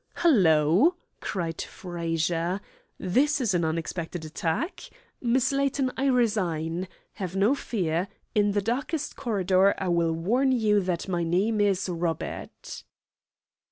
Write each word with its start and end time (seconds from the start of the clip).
"Hello!" 0.15 0.95
cried 1.19 1.61
Frazer. 1.61 2.59
"This 2.97 3.39
is 3.39 3.53
an 3.53 3.63
unexpected 3.63 4.25
attack. 4.25 4.89
Miss 5.21 5.51
Layton, 5.51 5.91
I 5.95 6.07
resign. 6.07 6.87
Have 7.13 7.35
no 7.35 7.53
fear. 7.53 8.07
In 8.33 8.53
the 8.53 8.63
darkest 8.63 9.15
corridor 9.15 9.75
I 9.77 9.89
will 9.89 10.13
warn 10.13 10.53
you 10.53 10.79
that 10.81 11.07
my 11.07 11.21
name 11.21 11.61
is 11.61 11.87
'Robert.'" 11.87 12.83